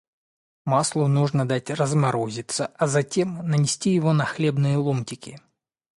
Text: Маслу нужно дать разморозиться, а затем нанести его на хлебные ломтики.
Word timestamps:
Маслу 0.65 1.05
нужно 1.07 1.47
дать 1.47 1.69
разморозиться, 1.69 2.71
а 2.75 2.87
затем 2.87 3.47
нанести 3.47 3.91
его 3.93 4.13
на 4.13 4.25
хлебные 4.25 4.77
ломтики. 4.77 5.39